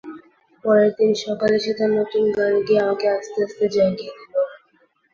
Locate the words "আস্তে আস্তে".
3.15-3.65